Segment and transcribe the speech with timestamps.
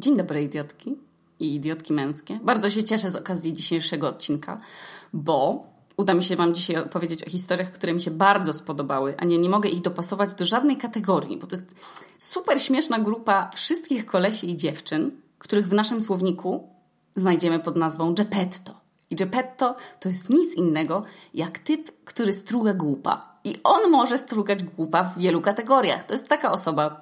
[0.00, 0.96] Dzień dobry, idiotki
[1.40, 2.38] i idiotki męskie.
[2.42, 4.60] Bardzo się cieszę z okazji dzisiejszego odcinka,
[5.12, 5.64] bo
[5.96, 9.38] uda mi się Wam dzisiaj opowiedzieć o historiach, które mi się bardzo spodobały, a nie,
[9.38, 11.74] nie mogę ich dopasować do żadnej kategorii, bo to jest
[12.18, 16.68] super śmieszna grupa wszystkich kolesi i dziewczyn, których w naszym słowniku
[17.16, 18.80] znajdziemy pod nazwą Geppetto.
[19.10, 21.04] I Geppetto to jest nic innego
[21.34, 23.20] jak typ, który struga głupa.
[23.44, 26.04] I on może strugać głupa w wielu kategoriach.
[26.04, 27.00] To jest taka osoba,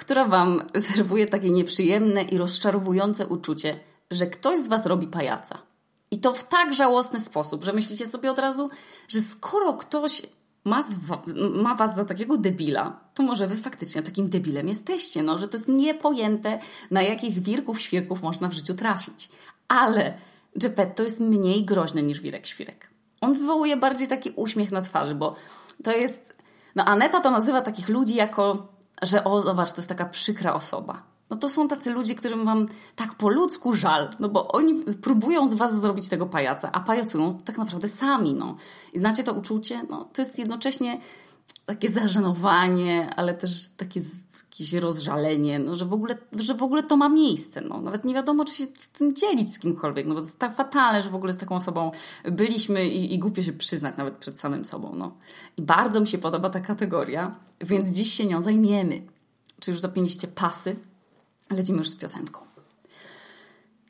[0.00, 3.80] która Wam serwuje takie nieprzyjemne i rozczarowujące uczucie,
[4.10, 5.58] że ktoś z Was robi pajaca.
[6.10, 8.70] I to w tak żałosny sposób, że myślicie sobie od razu,
[9.08, 10.22] że skoro ktoś
[10.64, 10.84] ma,
[11.54, 15.56] ma was za takiego debila, to może wy faktycznie takim debilem jesteście, no, że to
[15.56, 16.58] jest niepojęte,
[16.90, 19.28] na jakich wirków, świrków można w życiu trafić.
[19.68, 20.18] Ale
[20.56, 22.90] Geppetto jest mniej groźny niż wirek świrek.
[23.20, 25.36] On wywołuje bardziej taki uśmiech na twarzy, bo
[25.84, 26.20] to jest...
[26.74, 28.68] No Aneta to nazywa takich ludzi jako
[29.02, 31.02] że o, zobacz, to jest taka przykra osoba.
[31.30, 35.48] No to są tacy ludzie, którym wam tak po ludzku żal, no bo oni próbują
[35.48, 38.56] z was zrobić tego pajaca, a pajacują tak naprawdę sami, no.
[38.92, 39.82] I znacie to uczucie?
[39.90, 41.00] No to jest jednocześnie
[41.66, 44.00] takie zażenowanie, ale też takie
[44.60, 47.60] jakieś rozżalenie, no, że, w ogóle, że w ogóle to ma miejsce.
[47.60, 47.80] No.
[47.80, 48.66] Nawet nie wiadomo, czy się
[48.98, 51.56] tym dzielić z kimkolwiek, no bo to jest tak fatalne, że w ogóle z taką
[51.56, 51.90] osobą
[52.24, 54.94] byliśmy i, i głupio się przyznać nawet przed samym sobą.
[54.96, 55.16] No.
[55.56, 59.02] I bardzo mi się podoba ta kategoria, więc dziś się nią zajmiemy.
[59.60, 60.76] Czy już zapięliście pasy?
[61.50, 62.49] Lecimy już z piosenką.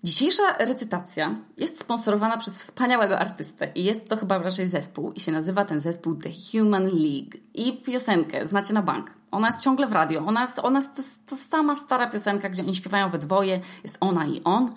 [0.04, 5.32] Dzisiejsza recytacja jest sponsorowana przez wspaniałego artystę i jest to chyba raczej zespół i się
[5.32, 7.38] nazywa ten zespół The Human League.
[7.54, 9.10] I piosenkę znacie na bank.
[9.30, 10.20] Ona jest ciągle w radio.
[10.26, 13.60] Ona jest, ona jest to, to sama stara piosenka, gdzie oni śpiewają we dwoje.
[13.82, 14.74] Jest ona i on.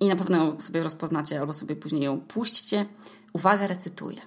[0.00, 2.86] I na pewno ją sobie rozpoznacie albo sobie później ją puśćcie.
[3.32, 4.20] Uwaga, recytuję.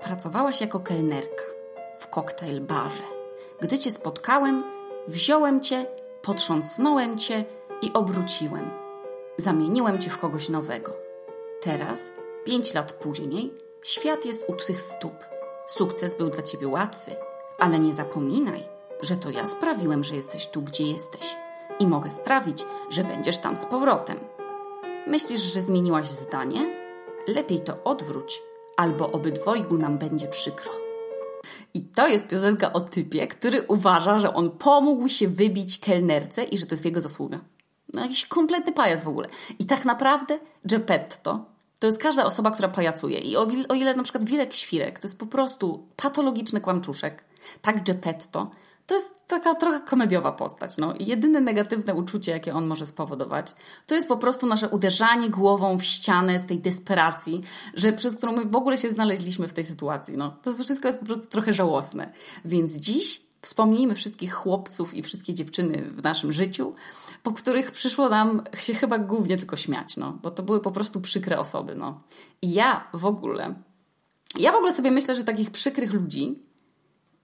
[0.00, 1.42] Pracowałaś jako kelnerka
[1.98, 3.02] w koktajl barze.
[3.60, 4.64] Gdy cię spotkałem,
[5.08, 5.86] wziąłem cię,
[6.22, 7.44] potrząsnąłem cię
[7.82, 8.70] i obróciłem.
[9.38, 10.96] Zamieniłem cię w kogoś nowego.
[11.60, 12.12] Teraz,
[12.44, 15.14] pięć lat później, świat jest u twych stóp.
[15.66, 17.16] Sukces był dla ciebie łatwy,
[17.58, 18.64] ale nie zapominaj,
[19.02, 21.36] że to ja sprawiłem, że jesteś tu, gdzie jesteś.
[21.78, 24.20] I mogę sprawić, że będziesz tam z powrotem.
[25.06, 26.76] Myślisz, że zmieniłaś zdanie?
[27.28, 28.42] Lepiej to odwróć,
[28.76, 30.72] albo obydwojgu nam będzie przykro.
[31.74, 36.58] I to jest piosenka o typie, który uważa, że on pomógł się wybić kelnerce i
[36.58, 37.40] że to jest jego zasługa.
[37.92, 39.28] No jakiś kompletny pajac w ogóle.
[39.58, 41.44] I tak naprawdę Geppetto
[41.78, 43.18] to jest każda osoba, która pajacuje.
[43.18, 47.24] I o, o ile na przykład Wirek Świrek to jest po prostu patologiczny kłamczuszek,
[47.62, 48.50] tak Geppetto
[48.86, 50.76] to jest taka trochę komediowa postać.
[50.76, 50.94] No.
[51.00, 53.54] Jedyne negatywne uczucie, jakie on może spowodować,
[53.86, 57.42] to jest po prostu nasze uderzanie głową w ścianę z tej desperacji,
[57.74, 60.16] że przez którą my w ogóle się znaleźliśmy w tej sytuacji.
[60.16, 60.36] No.
[60.42, 62.12] To wszystko jest po prostu trochę żałosne.
[62.44, 66.74] Więc dziś wspomnijmy wszystkich chłopców i wszystkie dziewczyny w naszym życiu,
[67.22, 71.00] po których przyszło nam się chyba głównie tylko śmiać, no, bo to były po prostu
[71.00, 71.74] przykre osoby.
[71.74, 72.02] No.
[72.42, 73.54] I ja w ogóle,
[74.38, 76.42] ja w ogóle sobie myślę, że takich przykrych ludzi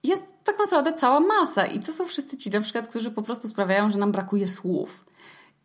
[0.03, 1.65] jest tak naprawdę cała masa.
[1.65, 5.05] I to są wszyscy ci na przykład, którzy po prostu sprawiają, że nam brakuje słów.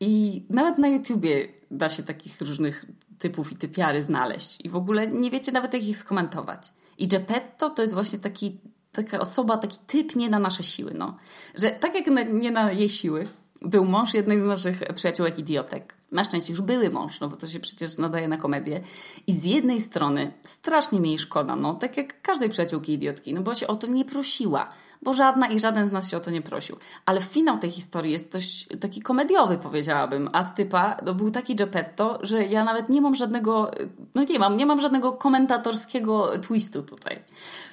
[0.00, 2.86] I nawet na YouTubie da się takich różnych
[3.19, 4.60] typów i typiary znaleźć.
[4.65, 6.72] I w ogóle nie wiecie nawet, jak ich skomentować.
[6.98, 8.60] I Geppetto to jest właśnie taki,
[8.94, 10.94] taka osoba, taki typ nie na nasze siły.
[10.94, 11.16] No.
[11.55, 13.28] Że tak jak na, nie na jej siły,
[13.62, 15.94] był mąż jednej z naszych przyjaciółek idiotek.
[16.12, 18.81] Na szczęście już były mąż, no bo to się przecież nadaje na komedię.
[19.27, 23.41] I z jednej strony strasznie mi jej szkoda, no tak jak każdej przyjaciółki idiotki, no
[23.41, 24.69] bo się o to nie prosiła.
[25.04, 26.76] Bo żadna i żaden z nas się o to nie prosił.
[27.06, 30.31] Ale finał tej historii jest dość taki komediowy, powiedziałabym.
[30.32, 33.70] A Stypa to był taki Geppetto, że ja nawet nie mam żadnego,
[34.15, 37.22] no nie mam, nie mam żadnego komentatorskiego twistu tutaj.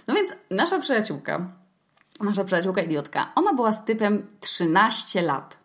[0.08, 1.48] No więc nasza przyjaciółka,
[2.22, 5.58] nasza przyjaciółka idiotka, ona była z typem 13 lat.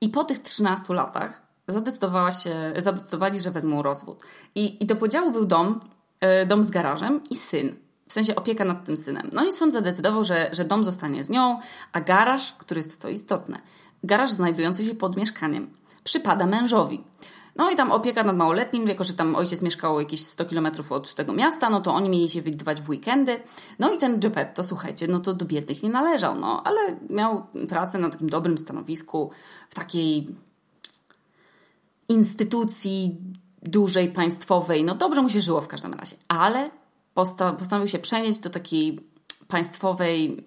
[0.00, 4.24] I po tych 13 latach zadecydowała się, zadecydowali, że wezmą rozwód.
[4.54, 5.80] I, i do podziału był dom,
[6.20, 7.83] e, dom z garażem i syn.
[8.08, 9.30] W sensie opieka nad tym synem.
[9.32, 11.58] No i sąd zadecydował, że, że dom zostanie z nią,
[11.92, 13.58] a garaż, który jest co istotne,
[14.04, 15.70] garaż znajdujący się pod mieszkaniem,
[16.04, 17.04] przypada mężowi.
[17.56, 21.14] No i tam opieka nad małoletnim, jako że tam ojciec mieszkał jakieś 100 kilometrów od
[21.14, 23.40] tego miasta, no to oni mieli się widywać w weekendy.
[23.78, 26.80] No i ten Geppetto, słuchajcie, no to do biednych nie należał, no, ale
[27.10, 29.30] miał pracę na takim dobrym stanowisku,
[29.70, 30.26] w takiej
[32.08, 33.16] instytucji
[33.62, 34.84] dużej, państwowej.
[34.84, 36.70] No dobrze mu się żyło w każdym razie, ale
[37.14, 39.00] postanowił się przenieść do takiej
[39.48, 40.44] państwowej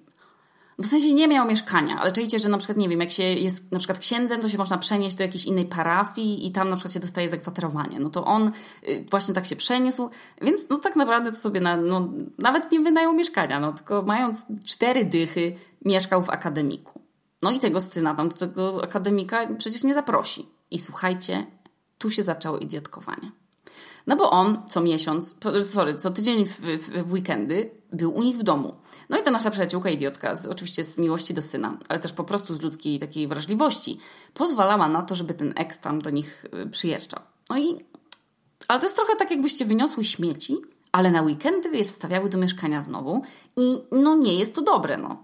[0.79, 3.71] w sensie nie miał mieszkania, ale czujecie, że na przykład, nie wiem, jak się jest
[3.71, 6.93] na przykład księdzem, to się można przenieść do jakiejś innej parafii i tam na przykład
[6.93, 7.99] się dostaje zakwaterowanie.
[7.99, 8.51] No to on
[8.87, 10.09] y, właśnie tak się przeniósł,
[10.41, 12.09] więc no tak naprawdę to sobie na, no,
[12.39, 15.55] nawet nie wynajął mieszkania, no tylko mając cztery dychy
[15.85, 17.01] mieszkał w akademiku.
[17.41, 20.45] No i tego syna tam do tego akademika przecież nie zaprosi.
[20.71, 21.45] I słuchajcie,
[21.97, 23.31] tu się zaczęło idiotkowanie.
[24.07, 28.37] No bo on co miesiąc, sorry, co tydzień w, w, w, weekendy był u nich
[28.37, 28.75] w domu.
[29.09, 32.23] No i ta nasza przyjaciółka idiotka, z, oczywiście z miłości do syna, ale też po
[32.23, 33.99] prostu z ludzkiej takiej wrażliwości,
[34.33, 37.19] pozwalała na to, żeby ten ex tam do nich y, przyjeżdżał.
[37.49, 37.85] No i,
[38.67, 40.57] ale to jest trochę tak, jakbyście wyniosły śmieci,
[40.91, 43.21] ale na weekendy je wstawiały do mieszkania znowu
[43.55, 45.23] i no nie jest to dobre, no.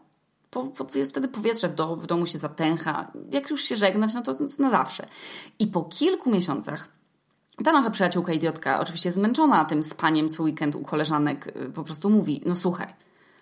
[0.50, 3.12] Po, po, wtedy powietrze w, do, w domu się zatęcha.
[3.31, 5.07] Jak już się żegnać, no to na zawsze.
[5.59, 6.89] I po kilku miesiącach
[7.64, 12.10] ta nasza przyjaciółka idiotka, oczywiście zmęczona tym spaniem co weekend u koleżanek, y, po prostu
[12.10, 12.94] mówi, no słuchaj,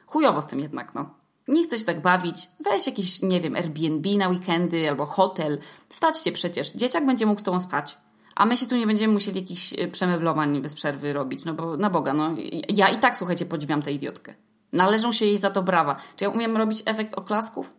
[0.06, 1.10] chujowo z tym jednak, no.
[1.48, 5.60] Nie chcę się tak bawić, weź jakiś, nie wiem, Airbnb na weekendy albo hotel.
[5.90, 7.98] Stać cię przecież, dzieciak będzie mógł z tobą spać.
[8.36, 11.78] A my się tu nie będziemy musieli jakichś y, przemeblowań bez przerwy robić, no bo
[11.78, 12.36] na Boga, no.
[12.69, 14.34] Ja i tak, słuchajcie, podziwiam tę idiotkę.
[14.74, 15.96] Należą się jej za to brawa.
[16.16, 17.74] Czy ja umiem robić efekt oklasków?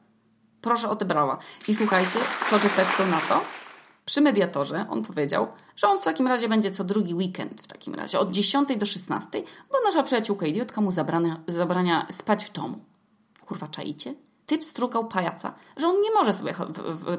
[0.60, 1.38] Proszę o te brawa.
[1.68, 2.18] I słuchajcie,
[2.50, 2.58] co
[2.98, 3.44] to na to?
[4.04, 5.46] Przy mediatorze on powiedział,
[5.76, 8.86] że on w takim razie będzie co drugi weekend w takim razie, od 10 do
[8.86, 12.78] 16, bo nasza przyjaciółka idiotka mu zabrania, zabrania spać w domu.
[13.46, 14.14] Kurwa, czaicie?
[14.46, 16.54] Typ strugał pajaca, że on nie może sobie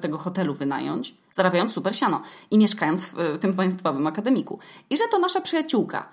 [0.02, 2.22] tego hotelu wynająć, zarabiając super siano
[2.52, 4.60] i mieszkając w tym państwowym akademiku.
[4.90, 6.10] I że to nasza przyjaciółka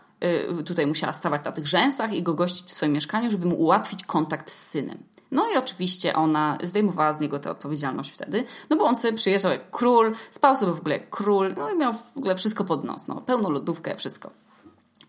[0.60, 3.56] y, tutaj musiała stawać na tych rzęsach i go gościć w swoim mieszkaniu, żeby mu
[3.56, 4.98] ułatwić kontakt z synem.
[5.30, 9.52] No i oczywiście ona zdejmowała z niego tę odpowiedzialność wtedy, no bo on sobie przyjeżdżał
[9.52, 12.84] jak król, spał sobie w ogóle jak król, no i miał w ogóle wszystko pod
[12.84, 14.30] nos, no, pełną lodówkę, wszystko.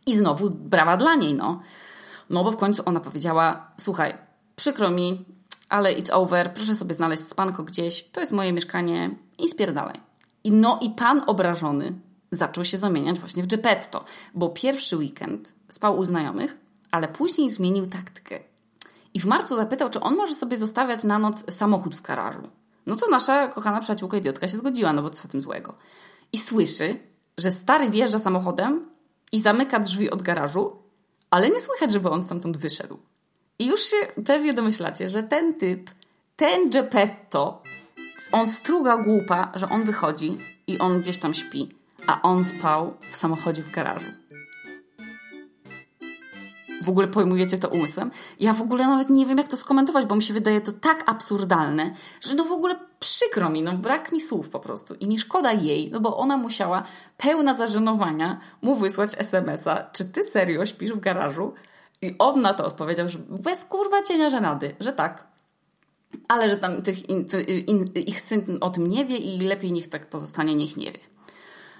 [0.08, 1.62] I znowu brawa dla niej, no.
[2.30, 4.18] No bo w końcu ona powiedziała, słuchaj,
[4.56, 5.26] przykro mi,
[5.70, 9.96] ale it's over, proszę sobie znaleźć spanko gdzieś, to jest moje mieszkanie i spierdalaj.
[10.44, 11.94] I no i pan obrażony
[12.32, 16.58] zaczął się zamieniać właśnie w Geppetto, bo pierwszy weekend spał u znajomych,
[16.92, 18.51] ale później zmienił taktykę
[19.14, 22.42] i w marcu zapytał, czy on może sobie zostawiać na noc samochód w garażu.
[22.86, 25.76] No to nasza kochana przyjaciółka idiotka się zgodziła, no bo co w tym złego.
[26.34, 27.00] I słyszy,
[27.38, 28.90] że stary wjeżdża samochodem
[29.32, 30.76] i zamyka drzwi od garażu,
[31.30, 33.00] ale nie słychać, żeby on stamtąd wyszedł.
[33.60, 35.90] I już się pewnie domyślacie, że ten typ,
[36.36, 37.62] ten Geppetto,
[38.32, 40.38] on struga głupa, że on wychodzi
[40.68, 41.76] i on gdzieś tam śpi,
[42.08, 44.21] a on spał w samochodzie w garażu
[46.82, 48.12] w ogóle pojmujecie to umysłem.
[48.40, 51.04] Ja w ogóle nawet nie wiem, jak to skomentować, bo mi się wydaje to tak
[51.06, 54.96] absurdalne, że no w ogóle przykro mi, no brak mi słów po prostu.
[54.96, 56.84] I mi szkoda jej, no bo ona musiała
[57.18, 61.54] pełna zażenowania mu wysłać smsa, czy ty serio śpisz w garażu?
[62.02, 65.28] I on na to odpowiedział, że bez kurwa cienia żenady, że tak.
[66.28, 67.26] Ale że tam tych in,
[67.68, 71.00] in, ich syn o tym nie wie i lepiej niech tak pozostanie, niech nie wie.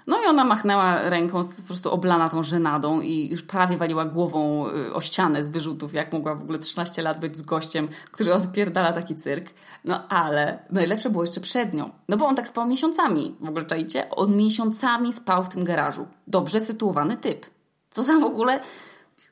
[0.06, 4.68] No i ona machnęła ręką, po prostu oblana tą żenadą i już prawie waliła głową
[4.68, 8.34] y, o ścianę z wyrzutów, jak mogła w ogóle 13 lat być z gościem, który
[8.34, 9.50] odpierdala taki cyrk.
[9.84, 11.90] No ale najlepsze było jeszcze przed nią.
[12.08, 13.36] No bo on tak spał miesiącami.
[13.40, 14.10] W ogóle czajcie?
[14.10, 16.06] On miesiącami spał w tym garażu.
[16.26, 17.46] Dobrze sytuowany typ.
[17.90, 18.60] Co za w ogóle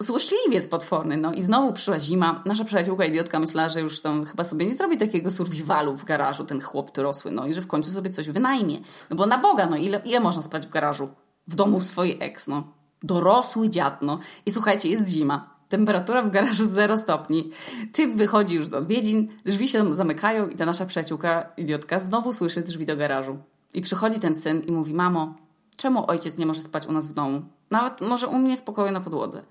[0.01, 1.17] złośliwiec potworny.
[1.17, 2.43] No i znowu przyszła zima.
[2.47, 6.45] Nasza przyjaciółka idiotka myślała, że już tam chyba sobie nie zrobi takiego survivalu w garażu,
[6.45, 8.79] ten chłop dorosły, no i że w końcu sobie coś wynajmie.
[9.11, 11.09] No bo na Boga, no ile, ile można spać w garażu?
[11.49, 12.63] W domu swojej ex, no.
[13.03, 14.19] Dorosły dziad, no.
[14.47, 15.55] I słuchajcie, jest zima.
[15.69, 17.51] Temperatura w garażu 0 stopni.
[17.93, 22.63] Typ wychodzi już z odwiedzin, drzwi się zamykają i ta nasza przyjaciółka, idiotka, znowu słyszy
[22.63, 23.39] drzwi do garażu.
[23.75, 25.35] I przychodzi ten syn i mówi, mamo,
[25.77, 27.43] czemu ojciec nie może spać u nas w domu?
[27.71, 29.43] Nawet może u mnie w pokoju na podłodze.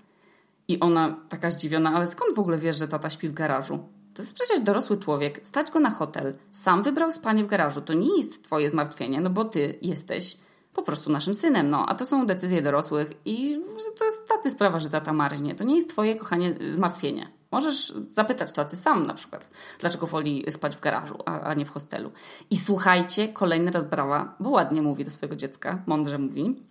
[0.70, 3.78] I ona taka zdziwiona, ale skąd w ogóle wiesz, że tata śpi w garażu?
[4.14, 6.36] To jest przecież dorosły człowiek, stać go na hotel.
[6.52, 7.80] Sam wybrał spanie w garażu.
[7.80, 10.36] To nie jest twoje zmartwienie, no bo ty jesteś
[10.74, 11.86] po prostu naszym synem, no.
[11.86, 13.60] A to są decyzje dorosłych i
[13.98, 15.54] to jest taty sprawa, że tata marznie.
[15.54, 17.30] To nie jest twoje, kochanie, zmartwienie.
[17.50, 21.70] Możesz zapytać taty sam na przykład, dlaczego woli spać w garażu, a, a nie w
[21.70, 22.10] hostelu.
[22.50, 26.62] I słuchajcie, kolejny raz brawa, bo ładnie mówi do swojego dziecka, mądrze mówi.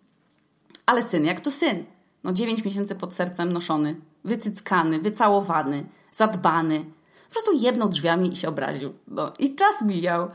[0.85, 1.85] Ale syn jak to syn.
[2.23, 6.85] No dziewięć miesięcy pod sercem noszony, wycyckany, wycałowany, zadbany.
[7.27, 8.93] Po prostu jedną drzwiami i się obraził.
[9.07, 10.27] No i czas mijał.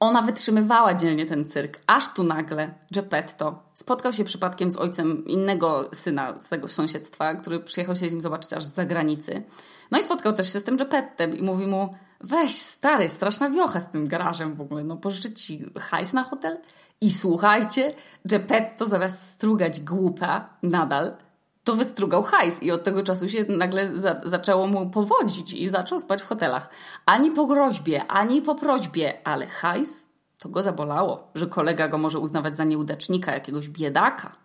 [0.00, 5.90] Ona wytrzymywała dzielnie ten cyrk, aż tu nagle Geppetto spotkał się przypadkiem z ojcem innego
[5.92, 9.42] syna z tego sąsiedztwa, który przyjechał się z nim zobaczyć aż z zagranicy.
[9.90, 13.80] No i spotkał też się z tym Geppettem i mówi mu, weź stary, straszna wiocha
[13.80, 16.58] z tym garażem w ogóle, no pożyczyć ci hajs na hotel?
[17.00, 21.16] I słuchajcie, Geppetto zamiast strugać głupa nadal,
[21.64, 26.00] to wystrugał hajs i od tego czasu się nagle za zaczęło mu powodzić i zaczął
[26.00, 26.68] spać w hotelach.
[27.06, 30.06] Ani po groźbie, ani po prośbie, ale hajs
[30.38, 34.36] to go zabolało, że kolega go może uznawać za nieudacznika, jakiegoś biedaka.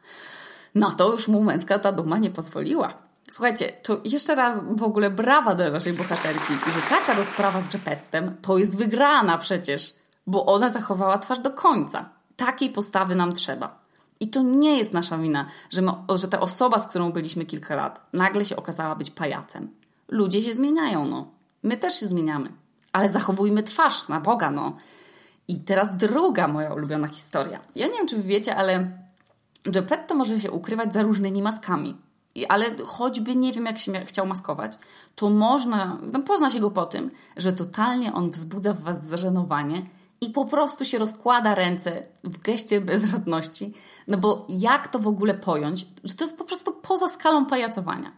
[0.76, 2.94] Na to już mu męska ta duma nie pozwoliła.
[3.32, 8.36] Słuchajcie, to jeszcze raz w ogóle brawa dla naszej bohaterki, że taka rozprawa z Geppettem
[8.42, 9.94] to jest wygrana przecież,
[10.28, 12.19] bo ona zachowała twarz do końca.
[12.40, 13.80] Takiej postawy nam trzeba.
[14.20, 17.76] I to nie jest nasza wina, że, my, że ta osoba, z którą byliśmy kilka
[17.76, 19.70] lat, nagle się okazała być pajacem.
[20.08, 21.28] Ludzie się zmieniają, no.
[21.64, 22.50] My też się zmieniamy.
[22.94, 24.78] Ale zachowujmy twarz, na Boga, no.
[25.48, 27.60] I teraz druga moja ulubiona historia.
[27.76, 28.92] Ja nie wiem, czy wiecie, ale
[29.66, 31.98] Geppetto może się ukrywać za różnymi maskami.
[32.50, 34.74] Ale choćby nie wiem, jak się chciał maskować,
[35.16, 39.82] to można, no pozna się go po tym, że totalnie on wzbudza w was zażenowanie
[40.22, 43.74] i po prostu się rozkłada ręce w geście bezradności.
[44.08, 48.12] No bo jak to w ogóle pojąć, że to jest po prostu poza skalą pajacowania.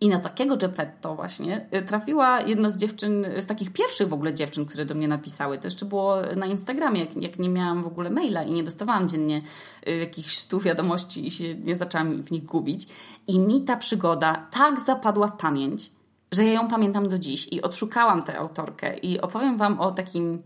[0.00, 4.34] I na takiego Geppetto właśnie y, trafiła jedna z dziewczyn, z takich pierwszych w ogóle
[4.34, 5.58] dziewczyn, które do mnie napisały.
[5.58, 9.08] To jeszcze było na Instagramie, jak, jak nie miałam w ogóle maila i nie dostawałam
[9.08, 9.42] dziennie
[9.88, 12.88] y, jakichś stu wiadomości i się nie zaczęłam w nich gubić.
[13.26, 15.90] I mi ta przygoda tak zapadła w pamięć,
[16.32, 20.42] że ja ją pamiętam do dziś i odszukałam tę autorkę i opowiem Wam o takim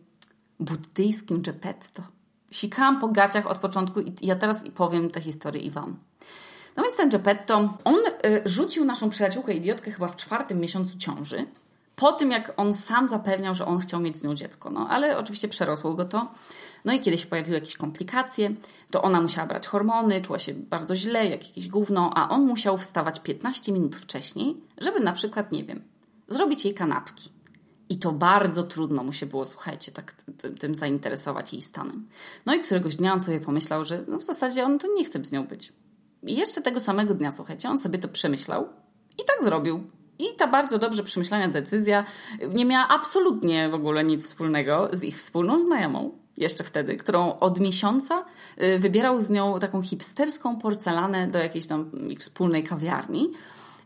[0.60, 2.02] buddyjskim Geppetto.
[2.50, 5.96] Sikałam po gaciach od początku i ja teraz powiem tę historię i Wam.
[6.76, 11.46] No więc ten Geppetto, on y, rzucił naszą przyjaciółkę idiotkę chyba w czwartym miesiącu ciąży,
[11.96, 14.70] po tym jak on sam zapewniał, że on chciał mieć z nią dziecko.
[14.70, 16.32] No ale oczywiście przerosło go to.
[16.84, 18.54] No i kiedy się pojawiły jakieś komplikacje,
[18.90, 22.78] to ona musiała brać hormony, czuła się bardzo źle, jak jakieś gówno, a on musiał
[22.78, 25.82] wstawać 15 minut wcześniej, żeby na przykład, nie wiem,
[26.28, 27.35] zrobić jej kanapki.
[27.88, 30.14] I to bardzo trudno mu się było, słuchajcie, tak
[30.60, 32.08] tym zainteresować jej stanem.
[32.46, 35.24] No i któregoś dnia on sobie pomyślał, że no w zasadzie on to nie chce
[35.24, 35.72] z nią być.
[36.22, 38.68] I jeszcze tego samego dnia, słuchajcie, on sobie to przemyślał
[39.18, 39.84] i tak zrobił.
[40.18, 42.04] I ta bardzo dobrze przemyślana decyzja
[42.48, 47.60] nie miała absolutnie w ogóle nic wspólnego z ich wspólną znajomą, jeszcze wtedy, którą od
[47.60, 48.24] miesiąca
[48.62, 53.30] y, wybierał z nią taką hipsterską porcelanę do jakiejś tam ich wspólnej kawiarni.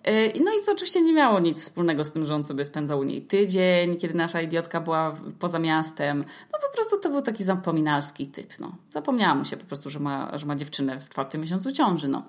[0.08, 2.98] Y, no i to oczywiście nie miało nic wspólnego z tym, że on sobie spędzał
[2.98, 6.24] u niej tydzień, kiedy nasza idiotka była poza miastem.
[6.52, 8.58] No po prostu to był taki zapominalski typ.
[8.58, 8.76] No.
[8.90, 12.08] Zapomniała mu się po prostu, że ma, że ma dziewczynę w czwartym miesiącu ciąży.
[12.08, 12.22] No,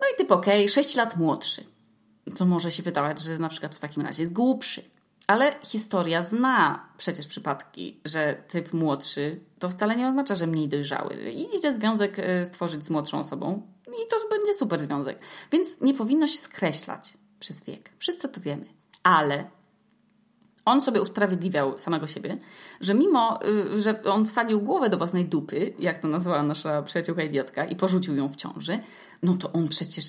[0.00, 1.64] no i typ okej, okay, 6 lat młodszy.
[2.36, 4.82] To może się wydawać, że na przykład w takim razie jest głupszy.
[5.26, 11.14] Ale historia zna przecież przypadki, że typ młodszy to wcale nie oznacza, że mniej dojrzały.
[11.56, 13.62] Idzie związek y, stworzyć z młodszą osobą,
[13.94, 15.18] i to będzie super związek.
[15.52, 17.90] Więc nie powinno się skreślać przez wiek.
[17.98, 18.64] Wszyscy to wiemy.
[19.02, 19.50] Ale
[20.64, 22.38] on sobie usprawiedliwiał samego siebie,
[22.80, 27.22] że mimo, y, że on wsadził głowę do własnej dupy, jak to nazwała nasza przyjaciółka
[27.22, 28.78] idiotka, i porzucił ją w ciąży,
[29.22, 30.04] no to on przecież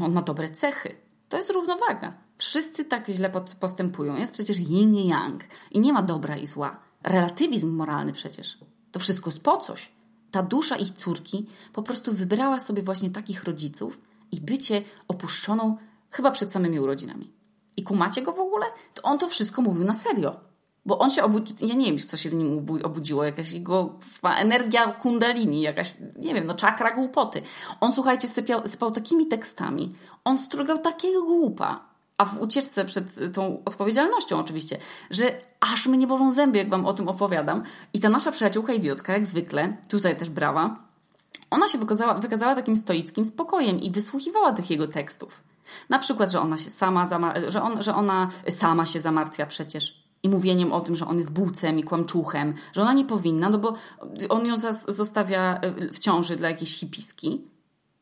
[0.00, 0.96] on ma dobre cechy.
[1.28, 2.12] To jest równowaga.
[2.38, 4.16] Wszyscy tak źle postępują.
[4.16, 5.44] Jest przecież yin i yang.
[5.70, 6.80] I nie ma dobra i zła.
[7.02, 8.58] Relatywizm moralny przecież.
[8.92, 9.92] To wszystko jest po coś
[10.32, 14.00] ta dusza ich córki po prostu wybrała sobie właśnie takich rodziców
[14.32, 15.76] i bycie opuszczoną
[16.10, 17.32] chyba przed samymi urodzinami.
[17.76, 18.66] I kumacie go w ogóle?
[18.94, 20.40] To on to wszystko mówił na serio.
[20.86, 24.92] Bo on się obudził, ja nie wiem, co się w nim obudziło, jakaś jego energia
[24.92, 27.42] kundalini, jakaś, nie wiem, no czakra głupoty.
[27.80, 29.92] On, słuchajcie, sypiał, sypał takimi tekstami.
[30.24, 31.91] On strugał takiego głupa,
[32.22, 34.78] a w ucieczce przed tą odpowiedzialnością oczywiście,
[35.10, 37.62] że aż mnie bolą zęby, jak wam o tym opowiadam.
[37.92, 40.76] I ta nasza przyjaciółka idiotka, jak zwykle, tutaj też brawa,
[41.50, 45.40] ona się wykazała, wykazała takim stoickim spokojem i wysłuchiwała tych jego tekstów.
[45.88, 47.08] Na przykład, że ona się sama,
[47.48, 51.32] że, on, że ona sama się zamartwia przecież i mówieniem o tym, że on jest
[51.32, 53.72] bułcem i kłamczuchem, że ona nie powinna, no bo
[54.28, 54.54] on ją
[54.88, 55.60] zostawia
[55.92, 57.44] w ciąży dla jakiejś hipiski,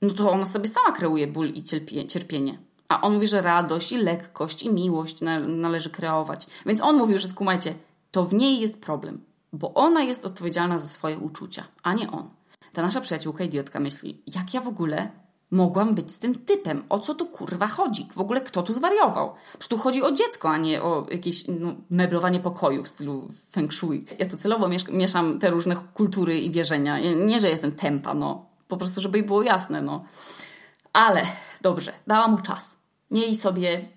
[0.03, 1.65] no to ona sobie sama kreuje ból i
[2.09, 2.70] cierpienie.
[2.91, 6.47] A on mówi, że radość i lekkość i miłość należy kreować.
[6.67, 7.75] Więc on mówił, że skumajcie,
[8.11, 12.31] to w niej jest problem, bo ona jest odpowiedzialna za swoje uczucia, a nie on.
[12.73, 15.11] Ta nasza przyjaciółka idiotka myśli, jak ja w ogóle
[15.51, 16.85] mogłam być z tym typem?
[16.89, 18.09] O co tu kurwa chodzi?
[18.15, 19.35] W ogóle kto tu zwariował?
[19.51, 23.73] Przecież tu chodzi o dziecko, a nie o jakieś no, meblowanie pokoju w stylu feng
[23.73, 24.07] shui.
[24.19, 27.15] Ja tu celowo mieszam te różne kultury i wierzenia.
[27.15, 28.47] Nie, że jestem tempa, no.
[28.69, 30.05] Po prostu, żeby było jasne, no.
[30.93, 31.23] Ale
[31.63, 32.80] dobrze, dałam mu czas
[33.11, 33.89] mieli sobie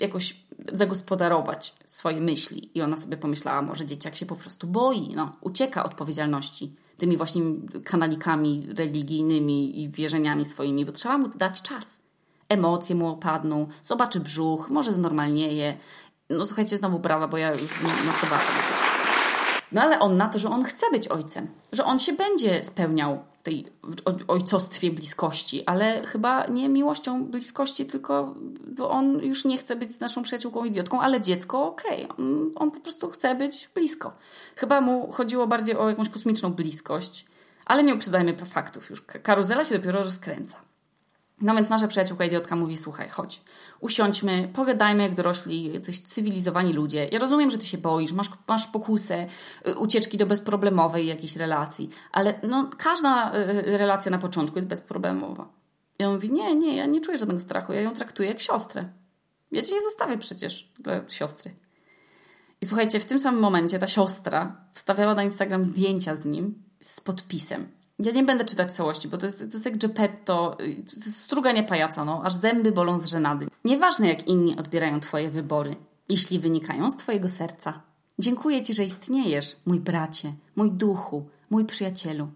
[0.00, 0.36] jakoś
[0.72, 2.70] zagospodarować swoje myśli.
[2.74, 7.42] I ona sobie pomyślała, może dzieciak się po prostu boi, no, ucieka odpowiedzialności tymi właśnie
[7.84, 11.98] kanalikami religijnymi i wierzeniami swoimi, bo trzeba mu dać czas.
[12.48, 15.76] Emocje mu opadną, zobaczy brzuch, może znormalnieje.
[16.30, 18.95] No słuchajcie, znowu brawa, bo ja już na to
[19.72, 23.24] No ale on na to, że on chce być ojcem, że on się będzie spełniał
[23.42, 23.66] tej
[24.28, 28.34] ojcostwie bliskości, ale chyba nie miłością bliskości, tylko
[28.66, 32.16] bo on już nie chce być z naszą przyjaciółką idiotką, ale dziecko okej, okay.
[32.26, 34.12] on, on po prostu chce być blisko.
[34.56, 37.26] Chyba mu chodziło bardziej o jakąś kosmiczną bliskość,
[37.66, 39.02] ale nie uprzedzajmy faktów już.
[39.02, 40.65] Karuzela się dopiero rozkręca.
[41.40, 43.42] No więc nasza przyjaciółka idiotka mówi, słuchaj, chodź,
[43.80, 47.08] usiądźmy, pogadajmy jak dorośli, jacyś cywilizowani ludzie.
[47.12, 49.26] Ja rozumiem, że ty się boisz, masz, masz pokusę,
[49.68, 55.48] y, ucieczki do bezproblemowej jakiejś relacji, ale no, każda y, relacja na początku jest bezproblemowa.
[55.98, 58.88] I on mówi, nie, nie, ja nie czuję żadnego strachu, ja ją traktuję jak siostrę.
[59.52, 61.50] Ja cię nie zostawię przecież dla siostry.
[62.60, 67.00] I słuchajcie, w tym samym momencie ta siostra wstawiała na Instagram zdjęcia z nim z
[67.00, 67.75] podpisem.
[67.98, 71.64] Ja nie będę czytać całości, bo to jest, to jest jak Geppetto, to jest struganie
[71.64, 73.46] pajaca, no, aż zęby bolą z żenady.
[73.64, 75.76] Nieważne jak inni odbierają Twoje wybory,
[76.08, 77.80] jeśli wynikają z Twojego serca.
[78.18, 82.28] Dziękuję Ci, że istniejesz, mój bracie, mój duchu, mój przyjacielu.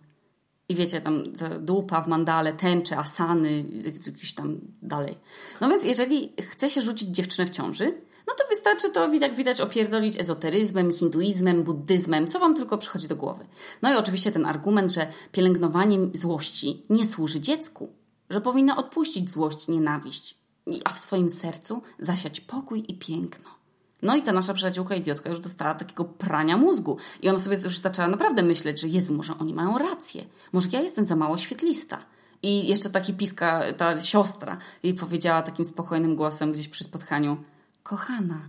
[0.70, 1.22] I wiecie, tam
[1.60, 3.64] dupa w mandale, tęcze, asany,
[4.06, 5.18] jakiś tam dalej.
[5.60, 7.84] No więc jeżeli chce się rzucić dziewczynę w ciąży,
[8.26, 13.16] no to wystarczy to, jak widać, opierdolić ezoteryzmem, hinduizmem, buddyzmem, co wam tylko przychodzi do
[13.16, 13.46] głowy.
[13.82, 17.88] No i oczywiście ten argument, że pielęgnowanie złości nie służy dziecku,
[18.30, 20.38] że powinna odpuścić złość, nienawiść,
[20.84, 23.59] a w swoim sercu zasiać pokój i piękno.
[24.02, 26.96] No i ta nasza przyjaciółka idiotka już dostała takiego prania mózgu.
[27.22, 30.24] I ona sobie już zaczęła naprawdę myśleć, że Jezu, może oni mają rację.
[30.52, 31.98] Może ja jestem za mało świetlista.
[32.42, 37.36] I jeszcze taki piska, ta siostra jej powiedziała takim spokojnym głosem gdzieś przy spotkaniu–
[37.82, 38.48] Kochana,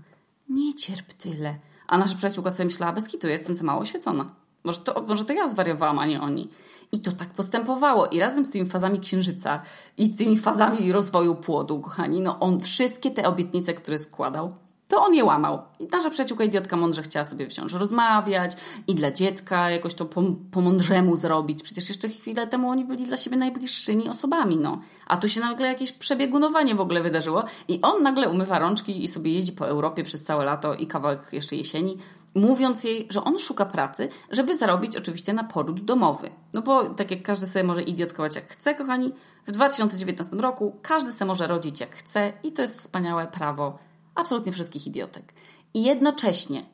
[0.49, 1.55] nie cierp tyle.
[1.87, 4.35] A nasza przyjaciółka sobie myślała, bez kitu, jestem za mało oświecona.
[4.63, 6.49] Może to, może to ja zwariowałam, a nie oni.
[6.91, 8.07] I to tak postępowało.
[8.07, 9.61] I razem z tymi fazami księżyca
[9.97, 14.55] i tymi fazami rozwoju płodu, kochani, no on wszystkie te obietnice, które składał,
[14.91, 15.61] to on je łamał.
[15.79, 18.51] I nasza przyjaciółka idiotka mądrze chciała sobie wciąż rozmawiać
[18.87, 21.63] i dla dziecka jakoś to po, po mądrzemu zrobić.
[21.63, 24.77] Przecież jeszcze chwilę temu oni byli dla siebie najbliższymi osobami, no.
[25.07, 29.07] A tu się nagle jakieś przebiegunowanie w ogóle wydarzyło i on nagle umywa rączki i
[29.07, 31.97] sobie jeździ po Europie przez całe lato i kawałek jeszcze jesieni,
[32.35, 36.29] mówiąc jej, że on szuka pracy, żeby zarobić oczywiście na poród domowy.
[36.53, 39.11] No bo tak jak każdy sobie może idiotkować jak chce, kochani,
[39.47, 44.51] w 2019 roku każdy sobie może rodzić jak chce i to jest wspaniałe prawo absolutnie
[44.51, 45.33] wszystkich idiotek.
[45.73, 46.65] I jednocześnie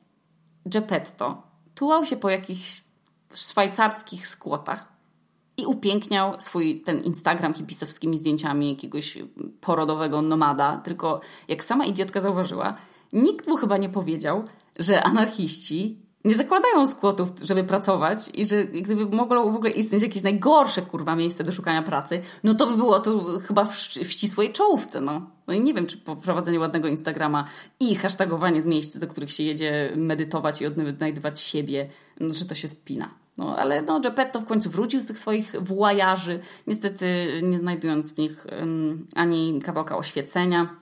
[0.66, 1.44] Geppetto
[1.76, 2.84] tułał się po jakichś
[3.34, 4.94] szwajcarskich skłotach
[5.58, 9.18] i upiękniał swój ten Instagram hipisowskimi zdjęciami jakiegoś
[9.62, 10.78] porodowego nomada.
[10.78, 12.76] Tylko jak sama idiotka zauważyła,
[13.14, 14.44] nikt mu chyba nie powiedział,
[14.80, 20.24] że anarchiści nie zakładają skłotów, żeby pracować i że gdyby mogło w ogóle istnieć jakieś
[20.24, 24.54] najgorsze kurwa miejsce do szukania pracy, no to by było to chyba w, w ścisłej
[24.54, 25.22] czołówce, no.
[25.48, 27.46] No i nie wiem, czy prowadzenie ładnego Instagrama
[27.80, 32.56] i hashtagowanie z miejsc, do których się jedzie medytować i odnajdywać siebie, no, że to
[32.56, 33.10] się spina.
[33.38, 38.18] No, ale no, Geppetto w końcu wrócił z tych swoich włajaży, niestety nie znajdując w
[38.18, 40.76] nich um, ani kawałka oświecenia,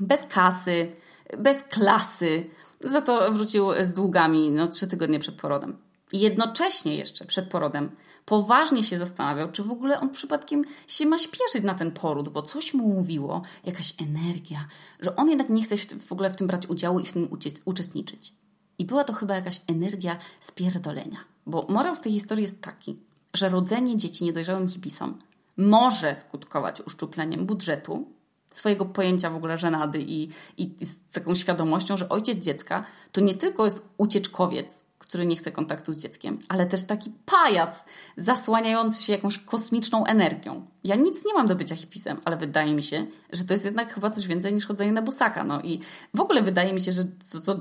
[0.00, 0.92] bez kasy,
[1.38, 2.44] bez klasy,
[2.80, 5.76] za to wrócił z długami no, trzy tygodnie przed porodem.
[6.12, 7.90] I jednocześnie jeszcze przed porodem
[8.24, 12.42] poważnie się zastanawiał, czy w ogóle on przypadkiem się ma śpieszyć na ten poród, bo
[12.42, 14.68] coś mu mówiło, jakaś energia,
[15.00, 17.28] że on jednak nie chce w ogóle w tym brać udziału i w tym
[17.64, 18.34] uczestniczyć.
[18.78, 21.18] I była to chyba jakaś energia spierdolenia.
[21.46, 22.98] Bo morał z tej historii jest taki,
[23.34, 25.18] że rodzenie dzieci niedojrzałym hipisom
[25.56, 28.08] może skutkować uszczupleniem budżetu,
[28.50, 30.22] swojego pojęcia w ogóle żenady i,
[30.56, 32.82] i, i z taką świadomością, że ojciec dziecka
[33.12, 37.84] to nie tylko jest ucieczkowiec, który nie chce kontaktu z dzieckiem, ale też taki pajac
[38.16, 40.66] zasłaniający się jakąś kosmiczną energią.
[40.84, 43.94] Ja nic nie mam do bycia hipisem, ale wydaje mi się, że to jest jednak
[43.94, 45.44] chyba coś więcej niż chodzenie na busaka.
[45.44, 45.80] No i
[46.14, 47.58] w ogóle wydaje mi się, że co, co,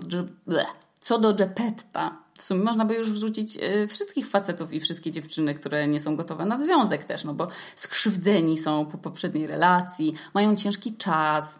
[0.99, 5.53] co do Geppetta, w sumie można by już wrzucić y, wszystkich facetów i wszystkie dziewczyny,
[5.53, 10.55] które nie są gotowe na związek też, no bo skrzywdzeni są po poprzedniej relacji, mają
[10.55, 11.59] ciężki czas,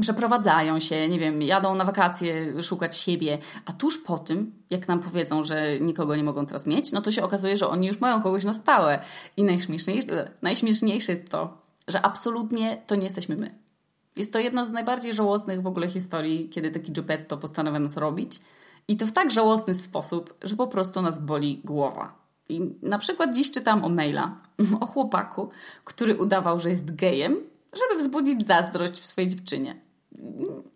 [0.00, 5.00] przeprowadzają się, nie wiem, jadą na wakacje szukać siebie, a tuż po tym, jak nam
[5.00, 8.22] powiedzą, że nikogo nie mogą teraz mieć, no to się okazuje, że oni już mają
[8.22, 8.98] kogoś na stałe.
[9.36, 13.54] I najśmieszniejsze, najśmieszniejsze jest to, że absolutnie to nie jesteśmy my.
[14.16, 18.40] Jest to jedna z najbardziej żałosnych w ogóle historii, kiedy taki Geppetto postanawia nas robić.
[18.88, 22.26] I to w tak żałosny sposób, że po prostu nas boli głowa.
[22.48, 24.40] I na przykład dziś czytam o maila
[24.80, 25.50] o chłopaku,
[25.84, 27.36] który udawał, że jest gejem,
[27.72, 29.86] żeby wzbudzić zazdrość w swojej dziewczynie.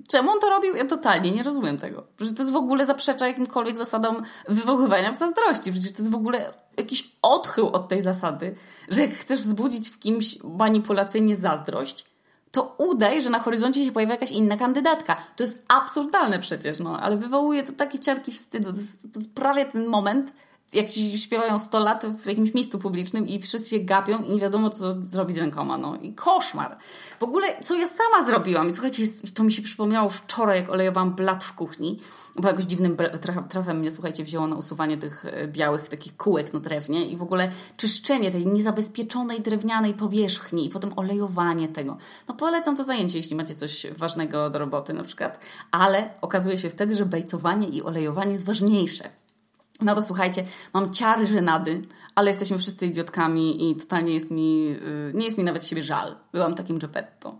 [0.08, 0.76] Czemu on to robił?
[0.76, 2.06] Ja totalnie nie rozumiem tego.
[2.20, 5.72] Że to jest w ogóle zaprzecza jakimkolwiek zasadom wywoływania zazdrości.
[5.72, 8.54] Przecież to jest w ogóle jakiś odchył od tej zasady,
[8.88, 12.09] że jak chcesz wzbudzić w kimś manipulacyjnie zazdrość,
[12.52, 15.16] to udaj, że na horyzoncie się pojawia jakaś inna kandydatka.
[15.36, 18.72] To jest absurdalne przecież, no, ale wywołuje to takie ciarki wstydu.
[19.12, 20.32] To jest prawie ten moment,
[20.72, 24.40] jak ci śpiewają 100 lat w jakimś miejscu publicznym i wszyscy się gapią i nie
[24.40, 25.96] wiadomo, co zrobić rękoma, no.
[25.96, 26.76] I koszmar.
[27.20, 29.02] W ogóle, co ja sama zrobiłam, i słuchajcie,
[29.34, 32.00] to mi się przypomniało wczoraj, jak olejowałam blat w kuchni,
[32.36, 32.96] bo jakoś dziwnym
[33.48, 37.22] trafem mnie, słuchajcie, wzięło na usuwanie tych e, białych takich kółek na drewnie i w
[37.22, 41.96] ogóle czyszczenie tej niezabezpieczonej drewnianej powierzchni i potem olejowanie tego.
[42.28, 46.70] No polecam to zajęcie, jeśli macie coś ważnego do roboty na przykład, ale okazuje się
[46.70, 49.19] wtedy, że bejcowanie i olejowanie jest ważniejsze.
[49.80, 51.82] No to słuchajcie, mam ciary żenady,
[52.14, 56.16] ale jesteśmy wszyscy idiotkami i totalnie jest mi, y, nie jest mi nawet siebie żal.
[56.32, 57.38] Byłam takim Geppetto.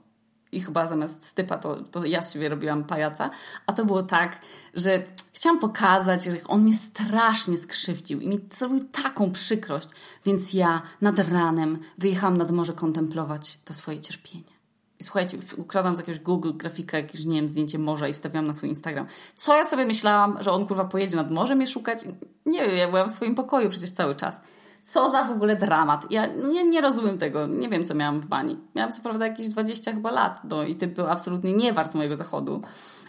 [0.53, 3.31] I chyba zamiast stypa to, to ja z siebie robiłam pajaca.
[3.66, 4.40] A to było tak,
[4.74, 9.88] że chciałam pokazać, że on mnie strasznie skrzywdził i mi zrobił taką przykrość.
[10.24, 14.60] Więc ja nad ranem wyjechałam nad morze kontemplować to swoje cierpienie.
[15.02, 18.68] Słuchajcie, ukradam z jakiegoś Google grafika, jakieś, nie wiem, zdjęcie morza i wstawiam na swój
[18.68, 19.06] Instagram.
[19.34, 21.98] Co ja sobie myślałam, że on kurwa pojedzie nad morze mnie szukać?
[22.46, 24.40] Nie wiem, ja byłam w swoim pokoju przecież cały czas.
[24.84, 26.10] Co za w ogóle dramat.
[26.10, 27.46] Ja nie, nie rozumiem tego.
[27.46, 28.58] Nie wiem, co miałam w bani.
[28.74, 32.16] Miałam co prawda jakieś 20 chyba lat, no i typ był absolutnie nie wart mojego
[32.16, 32.62] zachodu.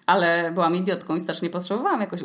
[0.05, 2.21] Ale byłam idiotką i strasznie potrzebowałam jakoś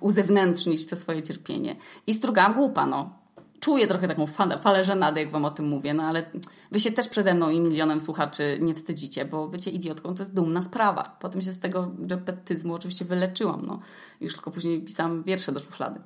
[0.00, 1.76] uzewnętrznić to swoje cierpienie.
[2.06, 3.23] I strugałam głupa, no
[3.64, 6.30] czuję trochę taką falę, falę żenady, jak wam o tym mówię, no ale
[6.72, 10.34] wy się też przede mną i milionem słuchaczy nie wstydzicie, bo bycie idiotką to jest
[10.34, 11.16] dumna sprawa.
[11.20, 13.80] Potem się z tego repetyzmu oczywiście wyleczyłam, no.
[14.20, 16.00] Już tylko później pisałam wiersze do szuflady.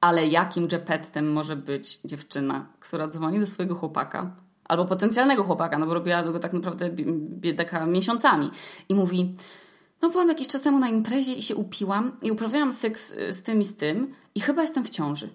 [0.00, 5.86] Ale jakim Geppettem może być dziewczyna, która dzwoni do swojego chłopaka, albo potencjalnego chłopaka, no
[5.86, 6.90] bo robiła go tak naprawdę
[7.40, 8.50] biedaka miesiącami
[8.88, 9.36] i mówi
[10.02, 13.42] no byłam jakiś czas temu na imprezie i się upiłam i uprawiałam seks y, z
[13.42, 15.30] tym i z tym i chyba jestem w ciąży.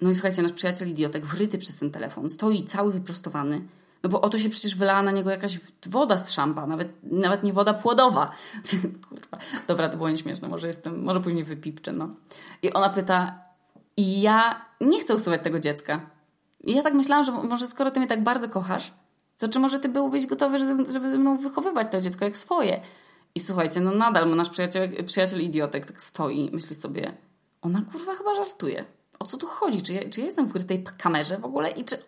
[0.00, 3.68] No i słuchajcie, nasz przyjaciel idiotek, wryty przez ten telefon, stoi cały wyprostowany,
[4.02, 7.52] no bo oto się przecież wylała na niego jakaś woda z szampa, nawet, nawet nie
[7.52, 8.30] woda płodowa.
[9.08, 9.36] Kurwa.
[9.66, 12.08] Dobra, to było nieśmieszne, może jestem, może później wypipczę, no.
[12.62, 13.38] I ona pyta,
[13.96, 16.10] i ja nie chcę usuwać tego dziecka.
[16.64, 18.92] I ja tak myślałam, że może skoro ty mnie tak bardzo kochasz,
[19.38, 22.80] to czy może ty byłbyś gotowy, żeby, ze mną wychowywać to dziecko jak swoje?
[23.34, 27.16] I słuchajcie, no nadal nasz przyjaciel, przyjaciel idiotek tak stoi myśli sobie,
[27.62, 28.84] ona kurwa chyba żartuje
[29.24, 29.82] o co tu chodzi?
[29.82, 31.70] Czy ja, czy ja jestem w tej kamerze w ogóle?
[31.70, 31.98] I czy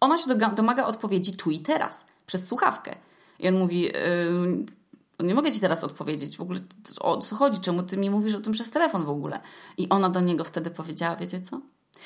[0.00, 2.96] ona się domaga odpowiedzi tu i teraz, przez słuchawkę.
[3.38, 6.60] I on mówi, yy, nie mogę ci teraz odpowiedzieć w ogóle
[7.00, 9.40] o co chodzi, czemu ty mi mówisz o tym przez telefon w ogóle.
[9.78, 11.60] I ona do niego wtedy powiedziała, wiecie co?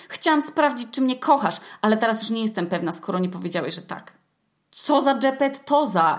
[0.08, 3.82] Chciałam sprawdzić, czy mnie kochasz, ale teraz już nie jestem pewna, skoro nie powiedziałeś, że
[3.82, 4.12] tak.
[4.70, 6.18] Co za dżepet to za?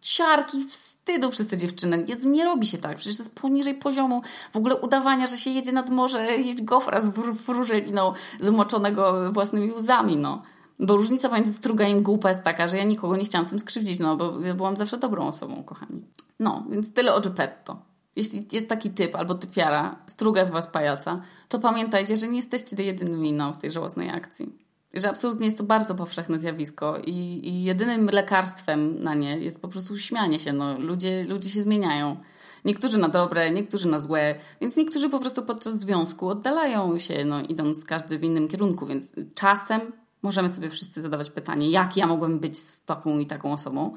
[0.00, 2.04] Ciarki wstydu przez te dziewczyny.
[2.08, 2.96] Jezu, nie robi się tak.
[2.96, 7.00] Przecież to jest poniżej poziomu w ogóle udawania, że się jedzie nad morze jeść gofra
[7.00, 7.08] z
[7.46, 10.42] wróżeliną zmoczonego własnymi łzami, no.
[10.78, 14.16] Bo różnica pomiędzy struganiem głupa jest taka, że ja nikogo nie chciałam tym skrzywdzić, no
[14.16, 16.02] bo ja byłam zawsze dobrą osobą, kochani.
[16.38, 17.82] No, więc tyle o Geppetto.
[18.16, 22.82] Jeśli jest taki typ albo typiara, struga z was pajaca, to pamiętajcie, że nie jesteście
[22.82, 27.62] jedynymi no, w tej żałosnej akcji że absolutnie jest to bardzo powszechne zjawisko i, i
[27.62, 30.52] jedynym lekarstwem na nie jest po prostu śmianie się.
[30.52, 32.16] No, ludzie, ludzie się zmieniają.
[32.64, 37.40] Niektórzy na dobre, niektórzy na złe, więc niektórzy po prostu podczas związku oddalają się, no,
[37.40, 39.80] idąc każdy w innym kierunku, więc czasem
[40.22, 43.94] możemy sobie wszyscy zadawać pytanie, jak ja mogłem być z taką i taką osobą.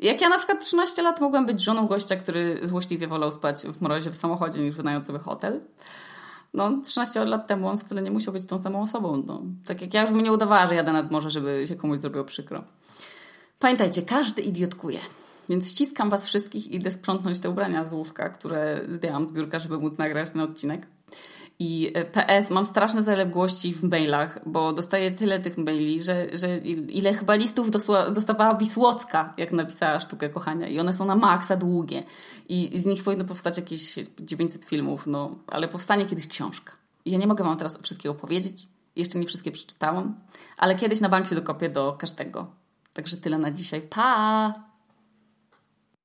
[0.00, 3.82] Jak ja na przykład 13 lat mogłem być żoną gościa, który złośliwie wolał spać w
[3.82, 5.60] mrozie w samochodzie niż wynająć sobie hotel
[6.54, 9.22] no 13 lat temu on wcale nie musiał być tą samą osobą.
[9.26, 9.42] No.
[9.64, 12.24] Tak jak ja już bym nie udawała, że jadę nad morze, żeby się komuś zrobiło
[12.24, 12.64] przykro.
[13.58, 14.98] Pamiętajcie, każdy idiotkuje.
[15.48, 19.58] Więc ściskam was wszystkich i idę sprzątnąć te ubrania z łóżka, które zdjęłam z biurka,
[19.58, 20.86] żeby móc nagrać ten odcinek.
[21.58, 26.58] I e, PS, mam straszne zaległości w mailach, bo dostaję tyle tych maili, że, że
[26.88, 27.70] ile chyba listów
[28.14, 30.68] dostawała Wisłocka, jak napisała Sztukę Kochania.
[30.68, 32.02] I one są na maksa długie.
[32.48, 36.72] I, z nich powinno powstać jakieś 900 filmów, no, ale powstanie kiedyś książka.
[37.06, 38.66] Ja nie mogę wam teraz wszystkiego powiedzieć.
[38.96, 40.14] Jeszcze nie wszystkie przeczytałam,
[40.58, 42.46] ale kiedyś na bank się dokopię do każdego.
[42.92, 43.80] Także tyle na dzisiaj.
[43.80, 44.73] Pa!